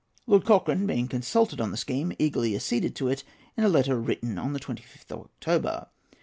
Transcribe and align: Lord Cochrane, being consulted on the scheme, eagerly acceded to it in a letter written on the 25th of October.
Lord 0.25 0.45
Cochrane, 0.45 0.87
being 0.87 1.07
consulted 1.07 1.61
on 1.61 1.69
the 1.69 1.77
scheme, 1.77 2.11
eagerly 2.17 2.55
acceded 2.55 2.95
to 2.95 3.07
it 3.07 3.23
in 3.55 3.63
a 3.63 3.69
letter 3.69 3.99
written 4.01 4.39
on 4.39 4.51
the 4.53 4.59
25th 4.59 5.11
of 5.11 5.19
October. 5.19 5.89